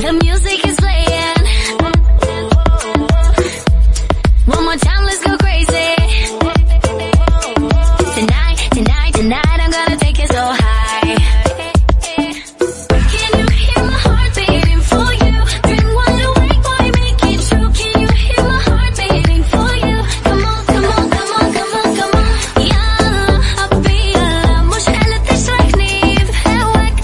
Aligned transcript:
The 0.00 0.14
music 0.14 0.66
is 0.66 0.76
playing. 0.76 0.99